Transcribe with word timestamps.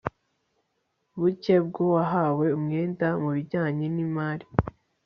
buke 1.19 1.55
bw 1.65 1.75
uwahawe 1.85 2.45
umwenda 2.57 3.07
mu 3.21 3.29
bijyanye 3.35 3.85
n 3.95 3.97
imari 4.05 4.47